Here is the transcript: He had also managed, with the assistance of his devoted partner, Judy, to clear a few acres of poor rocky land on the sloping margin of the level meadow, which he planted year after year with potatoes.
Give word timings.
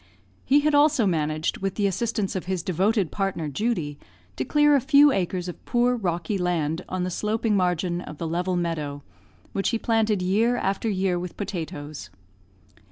He 0.43 0.61
had 0.61 0.73
also 0.73 1.05
managed, 1.05 1.59
with 1.59 1.75
the 1.75 1.85
assistance 1.85 2.35
of 2.35 2.45
his 2.45 2.63
devoted 2.63 3.11
partner, 3.11 3.47
Judy, 3.47 3.99
to 4.35 4.43
clear 4.43 4.75
a 4.75 4.81
few 4.81 5.11
acres 5.11 5.47
of 5.47 5.63
poor 5.63 5.95
rocky 5.95 6.39
land 6.39 6.83
on 6.89 7.03
the 7.03 7.11
sloping 7.11 7.55
margin 7.55 8.01
of 8.01 8.17
the 8.17 8.27
level 8.27 8.55
meadow, 8.55 9.03
which 9.53 9.69
he 9.69 9.77
planted 9.77 10.23
year 10.23 10.57
after 10.57 10.89
year 10.89 11.19
with 11.19 11.37
potatoes. 11.37 12.09